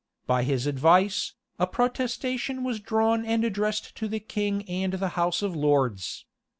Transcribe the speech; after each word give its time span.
By 0.25 0.41
his 0.45 0.65
advice, 0.65 1.35
a 1.59 1.67
protestation 1.67 2.63
was 2.63 2.79
drawn 2.79 3.23
and 3.23 3.43
addressed 3.45 3.95
to 3.97 4.07
the 4.07 4.19
king 4.19 4.67
and 4.67 4.93
the 4.93 5.09
house 5.09 5.43
of 5.43 5.55
lords. 5.55 6.25